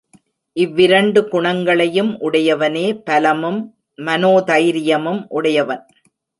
[0.55, 3.61] இவ்விரண்டு குணங்களையும் உடையவனே பலமும்
[3.99, 5.83] மனோதைரியமும் உடையவன்.